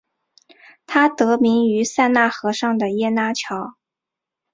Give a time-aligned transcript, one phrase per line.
[0.87, 3.75] 它得名于塞纳河上的耶拿桥。